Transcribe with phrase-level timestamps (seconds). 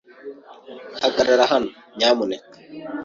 [1.01, 2.57] Hagarara hano, nyamuneka.